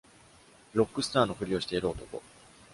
[0.73, 2.23] ロックスターのふりをしている男。